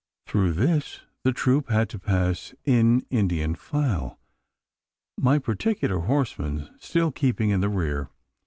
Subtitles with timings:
[0.25, 4.17] Through this the troop had to pass in Indian file
[5.15, 8.09] my particular horseman still keeping in the rear.